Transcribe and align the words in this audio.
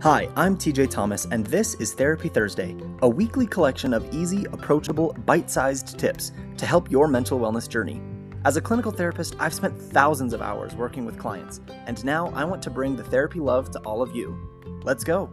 Hi, 0.00 0.28
I'm 0.36 0.56
TJ 0.56 0.90
Thomas, 0.90 1.26
and 1.32 1.44
this 1.44 1.74
is 1.74 1.92
Therapy 1.92 2.28
Thursday, 2.28 2.76
a 3.02 3.08
weekly 3.08 3.48
collection 3.48 3.92
of 3.92 4.14
easy, 4.14 4.44
approachable, 4.52 5.12
bite 5.26 5.50
sized 5.50 5.98
tips 5.98 6.30
to 6.56 6.66
help 6.66 6.88
your 6.88 7.08
mental 7.08 7.40
wellness 7.40 7.68
journey. 7.68 8.00
As 8.44 8.56
a 8.56 8.60
clinical 8.60 8.92
therapist, 8.92 9.34
I've 9.40 9.52
spent 9.52 9.76
thousands 9.76 10.32
of 10.32 10.40
hours 10.40 10.76
working 10.76 11.04
with 11.04 11.18
clients, 11.18 11.60
and 11.86 12.04
now 12.04 12.28
I 12.28 12.44
want 12.44 12.62
to 12.62 12.70
bring 12.70 12.94
the 12.94 13.02
therapy 13.02 13.40
love 13.40 13.72
to 13.72 13.80
all 13.80 14.00
of 14.00 14.14
you. 14.14 14.38
Let's 14.84 15.02
go! 15.02 15.30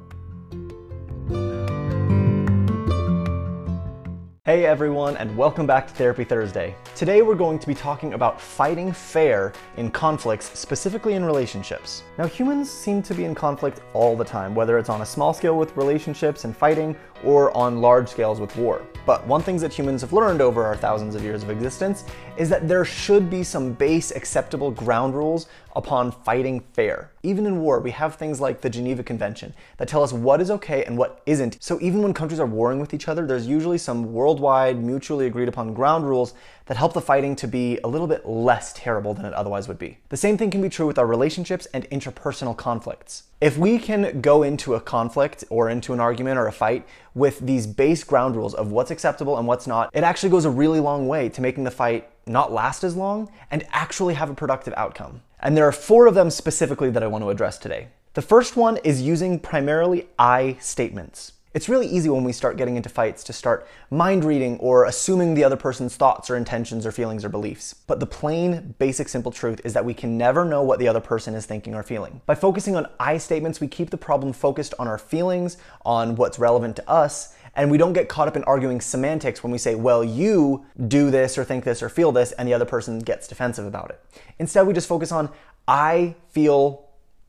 Hey 4.46 4.68
everyone, 4.68 5.18
and 5.18 5.36
welcome 5.36 5.66
back 5.66 5.88
to 5.88 5.94
Therapy 5.96 6.24
Thursday. 6.24 6.76
Today 6.94 7.24
we're 7.24 7.34
going 7.34 7.58
to 7.58 7.66
be 7.66 7.74
talking 7.74 8.14
about 8.14 8.40
fighting 8.40 8.94
fair 8.94 9.52
in 9.76 9.90
conflicts, 9.90 10.56
specifically 10.56 11.16
in 11.16 11.26
relationships. 11.26 12.04
Now, 12.20 12.28
humans 12.28 12.70
seem 12.70 13.02
to 13.02 13.16
be 13.16 13.26
in 13.26 13.34
conflict 13.34 13.82
all 13.94 14.16
the 14.16 14.24
time, 14.24 14.54
whether 14.54 14.78
it's 14.78 14.88
on 14.88 15.02
a 15.02 15.06
small 15.06 15.34
scale 15.34 15.58
with 15.58 15.76
relationships 15.76 16.46
and 16.46 16.56
fighting, 16.56 16.96
or 17.24 17.56
on 17.56 17.82
large 17.82 18.10
scales 18.10 18.40
with 18.40 18.56
war. 18.56 18.82
But 19.06 19.26
one 19.28 19.44
thing 19.44 19.58
that 19.58 19.72
humans 19.72 20.02
have 20.02 20.14
learned 20.14 20.42
over 20.42 20.66
our 20.66 20.76
thousands 20.76 21.14
of 21.14 21.24
years 21.24 21.44
of 21.44 21.52
existence 21.52 22.06
is 22.38 22.50
that 22.50 22.68
there 22.68 22.84
should 22.84 23.30
be 23.30 23.44
some 23.44 23.74
base 23.74 24.12
acceptable 24.12 24.72
ground 24.72 25.14
rules 25.14 25.48
upon 25.76 26.12
fighting 26.12 26.62
fair. 26.74 27.12
Even 27.22 27.46
in 27.46 27.62
war, 27.62 27.80
we 27.80 27.92
have 27.92 28.16
things 28.16 28.42
like 28.42 28.62
the 28.62 28.70
Geneva 28.70 29.04
Convention 29.04 29.54
that 29.78 29.88
tell 29.88 30.02
us 30.02 30.12
what 30.12 30.42
is 30.42 30.50
okay 30.50 30.84
and 30.86 30.98
what 30.98 31.22
isn't. 31.28 31.62
So 31.62 31.80
even 31.82 32.02
when 32.02 32.14
countries 32.14 32.40
are 32.40 32.48
warring 32.48 32.80
with 32.80 32.94
each 32.94 33.08
other, 33.08 33.28
there's 33.28 33.46
usually 33.48 33.78
some 33.78 34.12
worldwide, 34.12 34.82
mutually 34.82 35.28
agreed 35.28 35.50
upon 35.50 35.74
ground 35.74 36.08
rules 36.08 36.34
that 36.66 36.78
help 36.78 36.94
the 36.94 37.02
fighting 37.02 37.36
to 37.36 37.48
be 37.48 37.78
a 37.84 37.88
little 37.88 38.08
bit 38.08 38.28
less 38.28 38.74
terrible 38.74 39.14
than 39.14 39.26
it 39.26 39.34
otherwise 39.34 39.68
would 39.68 39.78
be. 39.78 40.00
The 40.10 40.18
same 40.18 40.38
thing 40.38 40.50
can 40.50 40.62
be 40.62 40.70
true 40.70 40.88
with 40.88 40.98
our 40.98 41.06
relationships 41.06 41.68
and 41.74 41.88
interpersonal 41.92 42.58
conflicts. 42.58 43.24
If 43.46 43.60
we 43.60 43.78
can 43.78 44.22
go 44.22 44.42
into 44.42 44.74
a 44.74 44.82
conflict 44.82 45.44
or 45.52 45.70
into 45.70 45.94
an 45.94 46.00
argument 46.00 46.40
or 46.40 46.48
a 46.48 46.52
fight 46.52 46.84
with 47.14 47.38
these 47.42 47.68
base 47.68 48.04
ground 48.04 48.36
rules 48.36 48.56
of 48.56 48.72
what's 48.72 48.90
acceptable 48.90 49.38
and 49.38 49.46
what's 49.46 49.68
not, 49.68 49.92
it 49.94 50.04
actually 50.04 50.32
goes 50.32 50.46
a 50.46 50.50
really 50.50 50.80
long 50.80 51.08
way 51.08 51.30
to 51.30 51.42
making 51.42 51.64
the 51.64 51.70
fight 51.70 52.10
not 52.26 52.52
last 52.52 52.84
as 52.84 52.96
long 52.96 53.32
and 53.52 53.64
actually 53.70 54.16
have 54.16 54.32
a 54.32 54.34
productive 54.34 54.74
outcome. 54.76 55.22
And 55.42 55.56
there 55.56 55.68
are 55.68 55.72
four 55.72 56.08
of 56.08 56.16
them 56.16 56.32
specifically 56.32 56.90
that 56.90 57.04
I 57.04 57.06
want 57.06 57.24
to 57.24 57.30
address 57.30 57.60
today. 57.60 57.90
The 58.16 58.24
first 58.24 58.58
one 58.58 58.78
is 58.78 59.04
using 59.04 59.38
primarily 59.38 60.08
I 60.18 60.58
statements. 60.60 61.34
It's 61.56 61.70
really 61.70 61.88
easy 61.88 62.10
when 62.10 62.26
we 62.26 62.34
start 62.34 62.58
getting 62.58 62.76
into 62.76 62.90
fights 62.90 63.24
to 63.24 63.32
start 63.32 63.66
mind 63.90 64.26
reading 64.26 64.58
or 64.60 64.84
assuming 64.84 65.36
the 65.36 65.46
other 65.46 65.56
person's 65.56 65.96
thoughts 65.96 66.30
or 66.30 66.36
intentions 66.36 66.86
or 66.86 66.92
feelings 66.92 67.24
or 67.24 67.30
beliefs. 67.30 67.74
But 67.88 68.02
the 68.02 68.06
plain, 68.06 68.76
basic, 68.78 69.08
simple 69.08 69.32
truth 69.32 69.62
is 69.64 69.72
that 69.72 69.86
we 69.86 69.94
can 69.94 70.18
never 70.18 70.44
know 70.44 70.64
what 70.64 70.80
the 70.80 70.90
other 70.90 71.00
person 71.00 71.34
is 71.34 71.46
thinking 71.46 71.74
or 71.74 71.82
feeling. 71.82 72.20
By 72.26 72.36
focusing 72.36 72.76
on 72.76 72.88
I 73.00 73.18
statements, 73.18 73.62
we 73.62 73.70
keep 73.70 73.90
the 73.90 73.96
problem 73.96 74.34
focused 74.34 74.74
on 74.78 74.90
our 74.90 74.98
feelings, 74.98 75.56
on 75.86 76.18
what's 76.18 76.38
relevant 76.38 76.76
to 76.76 76.90
us, 76.90 77.34
and 77.56 77.72
we 77.72 77.78
don't 77.78 77.94
get 77.94 78.10
caught 78.10 78.28
up 78.28 78.36
in 78.36 78.44
arguing 78.44 78.82
semantics 78.82 79.42
when 79.42 79.54
we 79.54 79.58
say, 79.58 79.76
well, 79.76 80.04
you 80.04 80.66
do 80.90 81.10
this 81.10 81.38
or 81.38 81.46
think 81.46 81.64
this 81.64 81.82
or 81.82 81.88
feel 81.88 82.12
this, 82.12 82.34
and 82.34 82.50
the 82.50 82.54
other 82.54 82.66
person 82.66 83.00
gets 83.00 83.30
defensive 83.30 83.66
about 83.66 83.92
it. 83.92 84.22
Instead, 84.40 84.68
we 84.68 84.74
just 84.74 84.90
focus 84.90 85.10
on 85.10 85.30
I 85.70 86.16
feel 86.28 86.85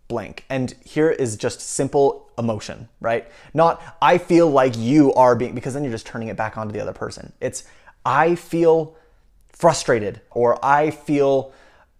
blank. 0.08 0.44
And 0.48 0.74
here 0.84 1.10
is 1.10 1.36
just 1.36 1.60
simple 1.60 2.30
emotion, 2.38 2.88
right? 3.00 3.28
Not 3.54 3.82
I 4.00 4.18
feel 4.18 4.50
like 4.50 4.76
you 4.76 5.12
are 5.14 5.34
being, 5.34 5.54
because 5.54 5.74
then 5.74 5.82
you're 5.84 5.92
just 5.92 6.06
turning 6.06 6.28
it 6.28 6.36
back 6.36 6.56
onto 6.56 6.72
the 6.72 6.80
other 6.80 6.92
person. 6.92 7.32
It's 7.40 7.64
I 8.04 8.34
feel 8.34 8.96
frustrated 9.48 10.20
or 10.30 10.64
I 10.64 10.90
feel 10.90 11.52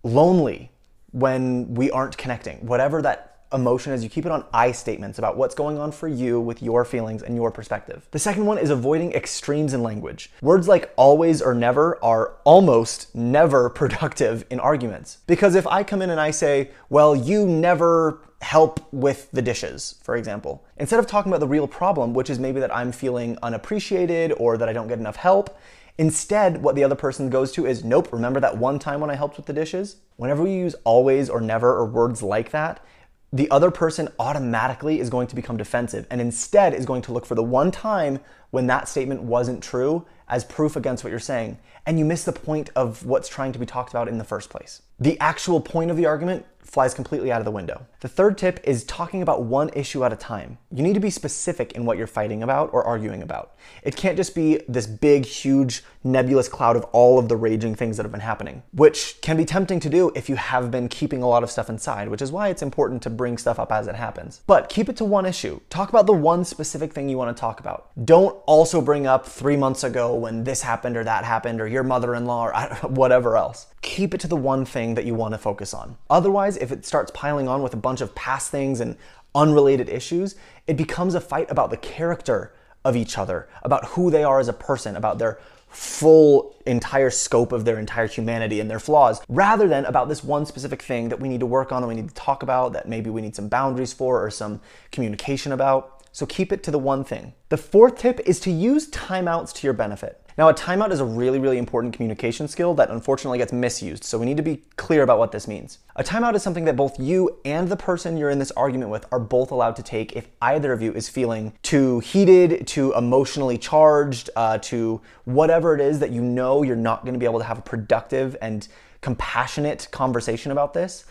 lonely 0.03 0.71
when 1.13 1.75
we 1.75 1.91
aren't 1.91 2.17
connecting. 2.17 2.59
Whatever 2.67 3.03
that 3.03 3.36
emotion 3.57 3.93
as 3.93 4.05
you 4.05 4.09
keep 4.09 4.25
it 4.25 4.31
on 4.31 4.45
I 4.53 4.71
statements 4.71 5.19
about 5.19 5.37
what's 5.37 5.55
going 5.55 5.79
on 5.79 5.91
for 5.91 6.07
you 6.07 6.41
with 6.41 6.63
your 6.63 6.85
feelings 6.85 7.23
and 7.23 7.35
your 7.35 7.51
perspective. 7.51 8.07
The 8.13 8.19
second 8.19 8.47
one 8.47 8.59
is 8.59 8.71
avoiding 8.71 9.13
extremes 9.13 9.75
in 9.75 9.83
language. 9.83 10.31
Words 10.41 10.69
like 10.69 10.93
always 10.97 11.43
or 11.43 11.55
never 11.55 12.03
are 12.05 12.37
almost 12.45 13.13
never 13.15 13.69
productive 13.81 14.45
in 14.51 14.61
arguments. 14.61 15.19
Because 15.27 15.57
if 15.57 15.67
I 15.67 15.83
come 15.83 16.03
in 16.03 16.11
and 16.11 16.21
I 16.21 16.31
say, 16.31 16.71
well, 16.89 17.17
you 17.17 17.47
never 17.47 18.21
help 18.43 18.87
with 18.93 19.31
the 19.33 19.43
dishes, 19.43 19.99
for 20.03 20.15
example, 20.15 20.65
instead 20.77 21.01
of 21.01 21.07
talking 21.07 21.33
about 21.33 21.41
the 21.41 21.49
real 21.49 21.67
problem, 21.67 22.13
which 22.13 22.29
is 22.29 22.39
maybe 22.39 22.61
that 22.61 22.75
I'm 22.75 22.93
feeling 22.93 23.39
unappreciated 23.43 24.33
or 24.37 24.59
that 24.59 24.69
I 24.69 24.73
don't 24.75 24.89
get 24.89 24.99
enough 24.99 25.17
help, 25.17 25.59
Instead, 25.99 26.63
what 26.63 26.75
the 26.75 26.85
other 26.85 26.95
person 26.95 27.31
goes 27.31 27.53
to 27.53 27.65
is, 27.65 27.83
nope, 27.83 28.13
remember 28.13 28.39
that 28.41 28.59
one 28.59 28.79
time 28.79 29.01
when 29.01 29.11
I 29.11 29.15
helped 29.15 29.39
with 29.39 29.47
the 29.47 29.53
dishes? 29.53 29.97
Whenever 30.17 30.43
we 30.43 30.53
use 30.53 30.75
always 30.85 31.31
or 31.31 31.41
never 31.41 31.75
or 31.75 31.87
words 31.87 32.23
like 32.23 32.51
that, 32.51 32.85
the 33.33 33.51
other 33.51 33.71
person 33.71 34.09
automatically 34.19 35.01
is 35.01 35.11
going 35.11 35.27
to 35.27 35.35
become 35.35 35.57
defensive 35.57 36.07
and 36.11 36.21
instead 36.21 36.73
is 36.73 36.87
going 36.87 37.03
to 37.03 37.13
look 37.13 37.27
for 37.27 37.35
the 37.35 37.43
one 37.43 37.71
time 37.71 38.21
when 38.51 38.67
that 38.69 38.89
statement 38.89 39.23
wasn't 39.23 39.63
true 39.63 40.07
as 40.29 40.45
proof 40.45 40.77
against 40.77 41.05
what 41.05 41.11
you're 41.11 41.19
saying. 41.19 41.59
And 41.85 41.99
you 41.99 42.05
miss 42.05 42.25
the 42.25 42.33
point 42.33 42.71
of 42.75 43.05
what's 43.05 43.29
trying 43.29 43.53
to 43.53 43.59
be 43.59 43.67
talked 43.67 43.93
about 43.93 44.09
in 44.09 44.19
the 44.19 44.25
first 44.25 44.51
place. 44.51 44.83
The 44.99 45.19
actual 45.21 45.61
point 45.61 45.91
of 45.91 45.97
the 45.97 46.07
argument 46.07 46.47
flies 46.67 46.95
completely 46.95 47.33
out 47.33 47.41
of 47.41 47.45
the 47.45 47.51
window. 47.51 47.87
The 48.01 48.09
third 48.09 48.37
tip 48.37 48.61
is 48.65 48.85
talking 48.85 49.23
about 49.23 49.45
one 49.45 49.71
issue 49.71 50.05
at 50.05 50.13
a 50.13 50.17
time. 50.17 50.59
You 50.71 50.83
need 50.83 50.95
to 50.95 51.01
be 51.01 51.11
specific 51.11 51.73
in 51.73 51.87
what 51.87 51.97
you're 51.97 52.07
fighting 52.07 52.43
about 52.43 52.71
or 52.73 52.85
arguing 52.85 53.23
about. 53.23 53.57
It 53.83 53.97
can't 53.97 54.17
just 54.17 54.35
be 54.35 54.61
this 54.69 54.87
big, 54.87 55.25
huge, 55.25 55.83
nebulous 56.05 56.49
cloud 56.49 56.77
of 56.77 56.85
all 56.93 57.19
of 57.19 57.29
the 57.29 57.37
raging 57.37 57.75
things 57.75 57.97
that 57.97 58.03
have 58.03 58.13
been 58.13 58.21
happening, 58.21 58.63
which 58.73 59.21
can 59.23 59.37
be 59.37 59.45
tempting 59.45 59.81
to 59.81 59.89
do 59.89 60.13
if 60.15 60.29
you 60.29 60.37
have 60.37 60.71
been 60.71 60.89
keeping 60.89 61.23
a 61.23 61.29
lot 61.29 61.43
of 61.43 61.51
stuff 61.51 61.69
inside, 61.69 62.09
which 62.09 62.23
is 62.23 62.33
why 62.33 62.49
it's 62.49 62.63
important 62.63 63.03
to 63.03 63.11
bring 63.11 63.39
stuff 63.39 63.59
up 63.59 63.73
as 63.73 63.87
it 63.87 63.95
happens. 63.95 64.43
But 64.47 64.69
keep 64.69 64.89
it 64.89 64.97
to 64.97 65.05
one 65.05 65.27
issue. 65.27 65.61
Talk 65.71 65.89
about 65.89 66.07
the 66.07 66.13
one 66.13 66.45
specific 66.45 66.93
thing 66.93 67.09
you 67.09 67.17
want 67.17 67.37
to 67.37 67.41
talk 67.41 67.61
about. 67.61 67.91
Don't 68.05 68.37
also 68.47 68.81
bring 68.81 69.07
up 69.07 69.27
three 69.27 69.57
months 69.57 69.85
ago 69.85 70.15
when 70.15 70.45
this 70.45 70.63
happened 70.63 70.97
or 70.97 71.05
that 71.05 71.25
happened 71.25 71.61
or 71.61 71.67
your 71.67 71.83
mother 71.83 72.15
in 72.15 72.27
law 72.27 72.47
or 72.49 72.53
whatever 72.89 73.37
else. 73.37 73.67
Keep 73.83 74.15
it 74.15 74.21
to 74.21 74.29
the 74.29 74.37
one 74.37 74.65
thing 74.65 74.95
that 74.95 75.05
you 75.05 75.15
want 75.15 75.35
to 75.35 75.39
focus 75.39 75.73
on. 75.73 75.97
Otherwise, 76.11 76.57
if 76.67 76.73
it 76.73 76.85
starts 76.85 77.11
piling 77.15 77.49
on 77.49 77.63
with 77.63 77.73
a 77.73 77.79
bunch 77.79 78.01
of 78.01 78.15
past 78.15 78.51
things 78.51 78.81
and 78.81 78.97
unrelated 79.35 79.89
issues, 79.89 80.35
it 80.67 80.77
becomes 80.77 81.15
a 81.15 81.21
fight 81.21 81.51
about 81.51 81.71
the 81.71 81.77
character 81.77 82.53
of 82.85 82.97
each 82.97 83.17
other, 83.19 83.49
about 83.63 83.85
who 83.87 84.11
they 84.11 84.25
are 84.25 84.41
as 84.41 84.49
a 84.49 84.53
person, 84.53 84.97
about 84.97 85.19
their 85.19 85.39
full 85.69 86.55
entire 86.65 87.11
scope 87.11 87.53
of 87.53 87.65
their 87.65 87.79
entire 87.79 88.07
humanity 88.07 88.61
and 88.61 88.71
their 88.71 88.79
flaws, 88.79 89.21
rather 89.29 89.69
than 89.69 89.85
about 89.85 90.09
this 90.09 90.25
one 90.25 90.47
specific 90.47 90.81
thing 90.83 91.09
that 91.09 91.21
we 91.21 91.29
need 91.29 91.41
to 91.41 91.47
work 91.47 91.73
on 91.73 91.83
and 91.83 91.89
we 91.89 91.95
need 91.95 92.09
to 92.09 92.15
talk 92.15 92.43
about, 92.43 92.73
that 92.73 92.89
maybe 92.89 93.11
we 93.11 93.21
need 93.21 93.37
some 93.37 93.49
boundaries 93.49 93.93
for 93.93 94.25
or 94.25 94.31
some 94.31 94.61
communication 94.91 95.53
about. 95.53 95.96
So 96.17 96.25
keep 96.25 96.51
it 96.51 96.63
to 96.63 96.71
the 96.71 96.79
one 96.79 97.05
thing. 97.05 97.35
The 97.51 97.59
fourth 97.59 97.99
tip 97.99 98.21
is 98.25 98.41
to 98.41 98.51
use 98.51 98.89
timeouts 98.89 99.53
to 99.53 99.67
your 99.67 99.75
benefit. 99.75 100.19
Now, 100.39 100.49
a 100.49 100.55
timeout 100.55 100.91
is 100.91 101.01
a 101.01 101.05
really, 101.05 101.39
really 101.39 101.59
important 101.59 101.93
communication 101.93 102.49
skill 102.49 102.73
that 102.77 102.89
unfortunately 102.89 103.37
gets 103.37 103.53
misused, 103.53 104.03
so 104.03 104.17
we 104.17 104.25
need 104.25 104.39
to 104.39 104.43
be 104.43 104.63
clear 104.77 105.03
about 105.03 105.19
what 105.19 105.31
this 105.31 105.47
means. 105.47 105.77
A 105.97 106.03
timeout 106.03 106.35
is 106.35 106.43
something 106.43 106.65
that 106.65 106.75
both 106.75 106.99
you 106.99 107.39
and 107.45 107.69
the 107.69 107.77
person 107.77 108.17
you're 108.17 108.31
in 108.31 108.39
this 108.39 108.51
argument 108.53 108.91
with 108.91 109.05
are 109.13 109.19
both 109.21 109.51
allowed 109.51 109.77
to 109.77 109.83
take 109.83 110.17
if 110.17 110.27
either 110.41 110.73
of 110.73 110.81
you 110.81 110.91
is 110.95 111.07
feeling 111.07 111.53
too 111.61 112.01
heated, 112.01 112.67
too 112.67 112.95
emotionally 112.95 113.59
charged, 113.59 114.31
uh, 114.37 114.57
to 114.57 115.03
whatever 115.27 115.75
it 115.75 115.83
is 115.83 115.99
that 115.99 116.13
you 116.13 116.23
know 116.23 116.63
you're 116.63 116.77
not 116.77 117.03
going 117.03 117.13
to 117.13 117.21
be 117.21 117.27
able 117.27 117.41
to 117.41 117.45
have 117.45 117.59
a 117.59 117.63
productive 117.63 118.39
and 118.41 118.69
compassionate 119.03 119.87
conversation 119.91 120.51
about 120.51 120.73
this, 120.73 121.05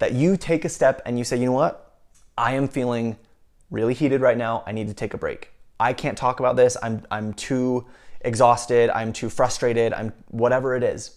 that 0.00 0.12
you 0.12 0.36
take 0.36 0.66
a 0.66 0.68
step 0.68 1.00
and 1.06 1.16
you 1.16 1.24
say, 1.24 1.38
you 1.38 1.46
know 1.46 1.52
what? 1.52 1.96
I 2.36 2.52
am 2.52 2.68
feeling 2.68 3.16
really 3.70 3.94
heated 3.94 4.20
right 4.20 4.36
now. 4.36 4.62
I 4.66 4.72
need 4.72 4.88
to 4.88 4.94
take 4.94 5.14
a 5.14 5.18
break. 5.18 5.52
I 5.78 5.92
can't 5.92 6.18
talk 6.18 6.40
about 6.40 6.56
this. 6.56 6.76
I'm, 6.82 7.06
I'm 7.10 7.32
too 7.34 7.86
exhausted. 8.20 8.90
I'm 8.90 9.12
too 9.12 9.30
frustrated. 9.30 9.92
I'm 9.92 10.12
whatever 10.28 10.76
it 10.76 10.82
is. 10.82 11.16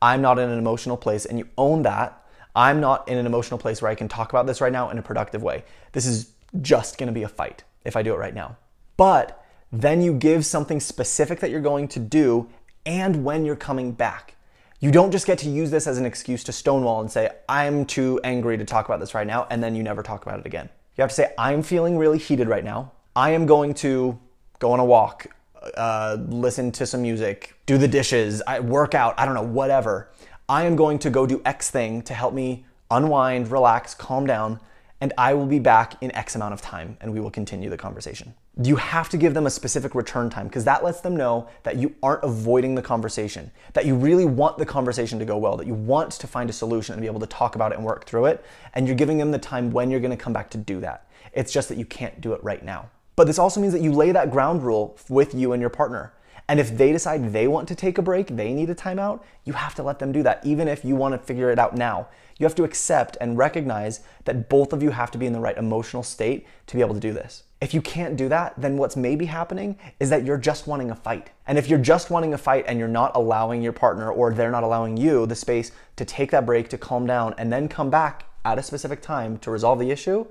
I'm 0.00 0.22
not 0.22 0.38
in 0.38 0.48
an 0.48 0.58
emotional 0.58 0.96
place. 0.96 1.26
And 1.26 1.38
you 1.38 1.48
own 1.58 1.82
that. 1.82 2.24
I'm 2.54 2.80
not 2.80 3.08
in 3.08 3.18
an 3.18 3.26
emotional 3.26 3.58
place 3.58 3.82
where 3.82 3.90
I 3.90 3.94
can 3.94 4.08
talk 4.08 4.30
about 4.30 4.46
this 4.46 4.60
right 4.60 4.72
now 4.72 4.90
in 4.90 4.98
a 4.98 5.02
productive 5.02 5.42
way. 5.42 5.64
This 5.92 6.06
is 6.06 6.32
just 6.62 6.98
going 6.98 7.08
to 7.08 7.12
be 7.12 7.22
a 7.22 7.28
fight 7.28 7.64
if 7.84 7.96
I 7.96 8.02
do 8.02 8.14
it 8.14 8.18
right 8.18 8.34
now. 8.34 8.56
But 8.96 9.44
then 9.70 10.00
you 10.00 10.14
give 10.14 10.46
something 10.46 10.80
specific 10.80 11.40
that 11.40 11.50
you're 11.50 11.60
going 11.60 11.88
to 11.88 12.00
do 12.00 12.48
and 12.86 13.24
when 13.24 13.44
you're 13.44 13.56
coming 13.56 13.92
back. 13.92 14.34
You 14.80 14.90
don't 14.90 15.10
just 15.10 15.26
get 15.26 15.38
to 15.40 15.50
use 15.50 15.70
this 15.70 15.86
as 15.86 15.98
an 15.98 16.06
excuse 16.06 16.44
to 16.44 16.52
stonewall 16.52 17.00
and 17.00 17.10
say, 17.10 17.30
I'm 17.48 17.84
too 17.84 18.20
angry 18.24 18.56
to 18.56 18.64
talk 18.64 18.86
about 18.86 19.00
this 19.00 19.12
right 19.12 19.26
now, 19.26 19.46
and 19.50 19.62
then 19.62 19.74
you 19.74 19.82
never 19.82 20.02
talk 20.02 20.24
about 20.24 20.38
it 20.38 20.46
again. 20.46 20.70
You 20.98 21.02
have 21.02 21.10
to 21.10 21.14
say, 21.14 21.32
I'm 21.38 21.62
feeling 21.62 21.96
really 21.96 22.18
heated 22.18 22.48
right 22.48 22.64
now. 22.64 22.90
I 23.14 23.30
am 23.30 23.46
going 23.46 23.72
to 23.74 24.18
go 24.58 24.72
on 24.72 24.80
a 24.80 24.84
walk, 24.84 25.28
uh, 25.76 26.16
listen 26.26 26.72
to 26.72 26.86
some 26.86 27.02
music, 27.02 27.54
do 27.66 27.78
the 27.78 27.86
dishes, 27.86 28.42
I 28.48 28.58
work 28.58 28.96
out, 28.96 29.14
I 29.16 29.24
don't 29.24 29.34
know, 29.34 29.42
whatever. 29.42 30.10
I 30.48 30.64
am 30.64 30.74
going 30.74 30.98
to 31.00 31.10
go 31.10 31.24
do 31.24 31.40
X 31.44 31.70
thing 31.70 32.02
to 32.02 32.14
help 32.14 32.34
me 32.34 32.64
unwind, 32.90 33.52
relax, 33.52 33.94
calm 33.94 34.26
down, 34.26 34.58
and 35.00 35.12
I 35.16 35.34
will 35.34 35.46
be 35.46 35.60
back 35.60 36.02
in 36.02 36.12
X 36.16 36.34
amount 36.34 36.52
of 36.52 36.60
time 36.62 36.96
and 37.00 37.12
we 37.12 37.20
will 37.20 37.30
continue 37.30 37.70
the 37.70 37.76
conversation. 37.76 38.34
You 38.60 38.74
have 38.74 39.08
to 39.10 39.16
give 39.16 39.34
them 39.34 39.46
a 39.46 39.50
specific 39.50 39.94
return 39.94 40.30
time 40.30 40.48
because 40.48 40.64
that 40.64 40.82
lets 40.82 41.00
them 41.00 41.16
know 41.16 41.48
that 41.62 41.76
you 41.76 41.94
aren't 42.02 42.24
avoiding 42.24 42.74
the 42.74 42.82
conversation, 42.82 43.52
that 43.74 43.86
you 43.86 43.94
really 43.94 44.24
want 44.24 44.58
the 44.58 44.66
conversation 44.66 45.20
to 45.20 45.24
go 45.24 45.38
well, 45.38 45.56
that 45.56 45.66
you 45.68 45.74
want 45.74 46.10
to 46.10 46.26
find 46.26 46.50
a 46.50 46.52
solution 46.52 46.94
and 46.94 47.00
be 47.00 47.06
able 47.06 47.20
to 47.20 47.26
talk 47.26 47.54
about 47.54 47.70
it 47.70 47.76
and 47.76 47.84
work 47.84 48.04
through 48.04 48.26
it, 48.26 48.44
and 48.74 48.88
you're 48.88 48.96
giving 48.96 49.18
them 49.18 49.30
the 49.30 49.38
time 49.38 49.70
when 49.70 49.92
you're 49.92 50.00
gonna 50.00 50.16
come 50.16 50.32
back 50.32 50.50
to 50.50 50.58
do 50.58 50.80
that. 50.80 51.06
It's 51.32 51.52
just 51.52 51.68
that 51.68 51.78
you 51.78 51.84
can't 51.84 52.20
do 52.20 52.32
it 52.32 52.42
right 52.42 52.64
now. 52.64 52.90
But 53.14 53.28
this 53.28 53.38
also 53.38 53.60
means 53.60 53.72
that 53.74 53.82
you 53.82 53.92
lay 53.92 54.10
that 54.10 54.32
ground 54.32 54.64
rule 54.64 54.98
with 55.08 55.34
you 55.34 55.52
and 55.52 55.60
your 55.60 55.70
partner. 55.70 56.12
And 56.48 56.58
if 56.58 56.76
they 56.76 56.90
decide 56.90 57.32
they 57.32 57.46
want 57.46 57.68
to 57.68 57.76
take 57.76 57.98
a 57.98 58.02
break, 58.02 58.26
they 58.28 58.52
need 58.52 58.70
a 58.70 58.74
timeout, 58.74 59.22
you 59.44 59.52
have 59.52 59.74
to 59.76 59.84
let 59.84 60.00
them 60.00 60.10
do 60.10 60.22
that, 60.24 60.44
even 60.44 60.66
if 60.66 60.84
you 60.84 60.96
want 60.96 61.14
to 61.14 61.18
figure 61.18 61.50
it 61.52 61.60
out 61.60 61.76
now. 61.76 62.08
You 62.38 62.46
have 62.46 62.54
to 62.56 62.64
accept 62.64 63.16
and 63.20 63.38
recognize 63.38 64.00
that 64.24 64.48
both 64.48 64.72
of 64.72 64.82
you 64.82 64.90
have 64.90 65.10
to 65.12 65.18
be 65.18 65.26
in 65.26 65.32
the 65.32 65.40
right 65.40 65.56
emotional 65.56 66.02
state 66.02 66.46
to 66.66 66.74
be 66.74 66.80
able 66.80 66.94
to 66.94 67.00
do 67.00 67.12
this. 67.12 67.44
If 67.60 67.74
you 67.74 67.82
can't 67.82 68.16
do 68.16 68.28
that, 68.28 68.54
then 68.56 68.76
what's 68.76 68.96
maybe 68.96 69.26
happening 69.26 69.76
is 69.98 70.10
that 70.10 70.24
you're 70.24 70.38
just 70.38 70.68
wanting 70.68 70.92
a 70.92 70.94
fight. 70.94 71.30
And 71.46 71.58
if 71.58 71.68
you're 71.68 71.80
just 71.80 72.08
wanting 72.08 72.32
a 72.32 72.38
fight 72.38 72.64
and 72.68 72.78
you're 72.78 72.86
not 72.86 73.16
allowing 73.16 73.62
your 73.62 73.72
partner 73.72 74.12
or 74.12 74.32
they're 74.32 74.52
not 74.52 74.62
allowing 74.62 74.96
you 74.96 75.26
the 75.26 75.34
space 75.34 75.72
to 75.96 76.04
take 76.04 76.30
that 76.30 76.46
break, 76.46 76.68
to 76.68 76.78
calm 76.78 77.04
down, 77.04 77.34
and 77.36 77.52
then 77.52 77.68
come 77.68 77.90
back 77.90 78.26
at 78.44 78.58
a 78.58 78.62
specific 78.62 79.02
time 79.02 79.38
to 79.38 79.50
resolve 79.50 79.80
the 79.80 79.90
issue, 79.90 80.24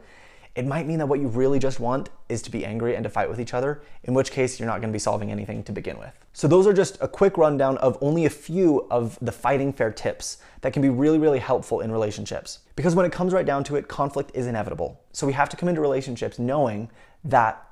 it 0.58 0.66
might 0.66 0.88
mean 0.88 0.98
that 0.98 1.06
what 1.06 1.20
you 1.20 1.28
really 1.28 1.60
just 1.60 1.80
want 1.80 2.10
is 2.30 2.42
to 2.42 2.50
be 2.50 2.66
angry 2.66 2.96
and 2.96 3.04
to 3.04 3.10
fight 3.12 3.30
with 3.30 3.40
each 3.40 3.54
other, 3.54 3.84
in 4.06 4.16
which 4.16 4.32
case 4.32 4.60
you're 4.60 4.68
not 4.68 4.82
gonna 4.82 4.92
be 4.92 4.98
solving 4.98 5.32
anything 5.32 5.64
to 5.64 5.72
begin 5.72 6.00
with. 6.00 6.12
So 6.34 6.48
those 6.48 6.66
are 6.66 6.74
just 6.74 6.98
a 7.00 7.08
quick 7.08 7.38
rundown 7.38 7.78
of 7.78 7.96
only 8.02 8.26
a 8.26 8.30
few 8.32 8.88
of 8.90 9.20
the 9.22 9.32
fighting 9.32 9.72
fair 9.72 9.92
tips 9.92 10.40
that 10.62 10.74
can 10.74 10.82
be 10.82 10.90
really, 10.90 11.20
really 11.20 11.38
helpful 11.38 11.82
in 11.82 11.92
relationships. 11.92 12.60
Because 12.76 12.96
when 12.96 13.06
it 13.06 13.12
comes 13.12 13.34
right 13.34 13.46
down 13.46 13.64
to 13.66 13.76
it, 13.76 13.88
conflict 13.88 14.32
is 14.34 14.48
inevitable. 14.48 15.00
So 15.14 15.28
we 15.28 15.34
have 15.34 15.48
to 15.50 15.58
come 15.58 15.70
into 15.70 15.80
relationships 15.80 16.40
knowing 16.40 16.90
that 17.24 17.64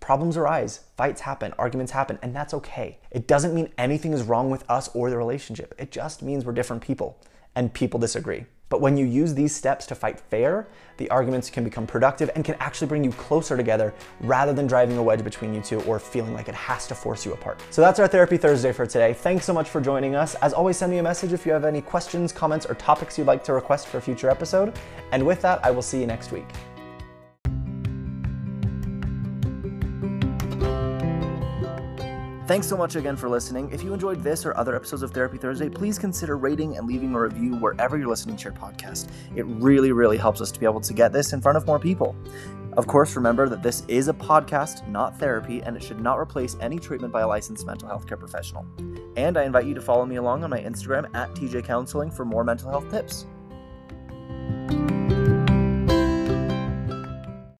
problems 0.00 0.36
arise, 0.36 0.80
fights 0.98 1.22
happen, 1.22 1.54
arguments 1.58 1.92
happen, 1.92 2.18
and 2.20 2.36
that's 2.36 2.52
okay. 2.52 2.98
It 3.10 3.26
doesn't 3.26 3.54
mean 3.54 3.72
anything 3.78 4.12
is 4.12 4.22
wrong 4.22 4.50
with 4.50 4.68
us 4.70 4.90
or 4.92 5.08
the 5.08 5.16
relationship. 5.16 5.74
It 5.78 5.90
just 5.90 6.22
means 6.22 6.44
we're 6.44 6.52
different 6.52 6.82
people 6.82 7.18
and 7.54 7.72
people 7.72 7.98
disagree. 7.98 8.44
But 8.68 8.80
when 8.80 8.96
you 8.96 9.06
use 9.06 9.34
these 9.34 9.54
steps 9.54 9.86
to 9.86 9.94
fight 9.94 10.18
fair, 10.18 10.66
the 10.96 11.10
arguments 11.10 11.50
can 11.50 11.64
become 11.64 11.86
productive 11.86 12.30
and 12.34 12.44
can 12.44 12.54
actually 12.60 12.86
bring 12.86 13.04
you 13.04 13.10
closer 13.12 13.56
together 13.56 13.92
rather 14.20 14.52
than 14.52 14.66
driving 14.66 14.96
a 14.96 15.02
wedge 15.02 15.22
between 15.22 15.54
you 15.54 15.60
two 15.60 15.80
or 15.82 15.98
feeling 15.98 16.34
like 16.34 16.48
it 16.48 16.54
has 16.54 16.86
to 16.88 16.94
force 16.94 17.24
you 17.26 17.32
apart. 17.32 17.60
So 17.70 17.82
that's 17.82 17.98
our 17.98 18.08
Therapy 18.08 18.36
Thursday 18.36 18.72
for 18.72 18.86
today. 18.86 19.12
Thanks 19.12 19.44
so 19.44 19.52
much 19.52 19.68
for 19.68 19.80
joining 19.80 20.14
us. 20.14 20.34
As 20.36 20.52
always, 20.52 20.76
send 20.76 20.92
me 20.92 20.98
a 20.98 21.02
message 21.02 21.32
if 21.32 21.44
you 21.44 21.52
have 21.52 21.64
any 21.64 21.80
questions, 21.80 22.32
comments, 22.32 22.66
or 22.66 22.74
topics 22.74 23.18
you'd 23.18 23.26
like 23.26 23.44
to 23.44 23.52
request 23.52 23.88
for 23.88 23.98
a 23.98 24.02
future 24.02 24.30
episode. 24.30 24.76
And 25.12 25.24
with 25.24 25.42
that, 25.42 25.64
I 25.64 25.70
will 25.70 25.82
see 25.82 26.00
you 26.00 26.06
next 26.06 26.32
week. 26.32 26.46
Thanks 32.46 32.66
so 32.66 32.76
much 32.76 32.94
again 32.94 33.16
for 33.16 33.30
listening. 33.30 33.70
If 33.72 33.82
you 33.82 33.94
enjoyed 33.94 34.22
this 34.22 34.44
or 34.44 34.54
other 34.54 34.76
episodes 34.76 35.00
of 35.00 35.12
Therapy 35.12 35.38
Thursday, 35.38 35.70
please 35.70 35.98
consider 35.98 36.36
rating 36.36 36.76
and 36.76 36.86
leaving 36.86 37.14
a 37.14 37.20
review 37.20 37.56
wherever 37.56 37.96
you're 37.96 38.06
listening 38.06 38.36
to 38.36 38.44
your 38.44 38.52
podcast. 38.52 39.08
It 39.34 39.46
really, 39.46 39.92
really 39.92 40.18
helps 40.18 40.42
us 40.42 40.52
to 40.52 40.60
be 40.60 40.66
able 40.66 40.82
to 40.82 40.92
get 40.92 41.10
this 41.10 41.32
in 41.32 41.40
front 41.40 41.56
of 41.56 41.66
more 41.66 41.78
people. 41.78 42.14
Of 42.76 42.86
course, 42.86 43.16
remember 43.16 43.48
that 43.48 43.62
this 43.62 43.82
is 43.88 44.08
a 44.08 44.12
podcast, 44.12 44.86
not 44.88 45.18
therapy, 45.18 45.62
and 45.62 45.74
it 45.74 45.82
should 45.82 46.00
not 46.00 46.18
replace 46.18 46.54
any 46.60 46.78
treatment 46.78 47.14
by 47.14 47.22
a 47.22 47.26
licensed 47.26 47.64
mental 47.64 47.88
health 47.88 48.06
care 48.06 48.18
professional. 48.18 48.66
And 49.16 49.38
I 49.38 49.44
invite 49.44 49.64
you 49.64 49.72
to 49.72 49.80
follow 49.80 50.04
me 50.04 50.16
along 50.16 50.44
on 50.44 50.50
my 50.50 50.60
Instagram 50.60 51.08
at 51.16 51.30
TJ 51.34 51.64
Counseling 51.64 52.10
for 52.10 52.26
more 52.26 52.44
mental 52.44 52.68
health 52.68 52.90
tips. 52.90 53.24